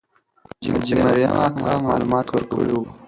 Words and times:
حاجي 0.69 0.93
مریم 1.01 1.31
اکا 1.45 1.71
معلومات 1.87 2.27
ورکړي 2.29 2.71
وو. 2.75 2.83